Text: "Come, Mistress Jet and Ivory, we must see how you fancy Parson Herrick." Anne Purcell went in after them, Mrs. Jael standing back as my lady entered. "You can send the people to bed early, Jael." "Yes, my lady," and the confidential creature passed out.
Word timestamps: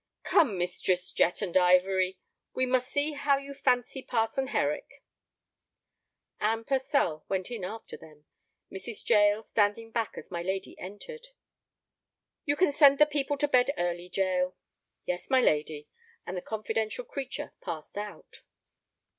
"Come, 0.23 0.57
Mistress 0.57 1.11
Jet 1.11 1.43
and 1.43 1.55
Ivory, 1.55 2.17
we 2.55 2.65
must 2.65 2.89
see 2.89 3.11
how 3.11 3.37
you 3.37 3.53
fancy 3.53 4.01
Parson 4.01 4.47
Herrick." 4.47 5.03
Anne 6.39 6.63
Purcell 6.63 7.23
went 7.29 7.51
in 7.51 7.63
after 7.63 7.97
them, 7.97 8.25
Mrs. 8.71 9.07
Jael 9.07 9.43
standing 9.43 9.91
back 9.91 10.13
as 10.17 10.31
my 10.31 10.41
lady 10.41 10.75
entered. 10.79 11.27
"You 12.45 12.55
can 12.55 12.71
send 12.71 12.97
the 12.97 13.05
people 13.05 13.37
to 13.37 13.47
bed 13.47 13.71
early, 13.77 14.09
Jael." 14.11 14.55
"Yes, 15.05 15.29
my 15.29 15.39
lady," 15.39 15.87
and 16.25 16.35
the 16.35 16.41
confidential 16.41 17.05
creature 17.05 17.53
passed 17.61 17.95
out. 17.95 18.41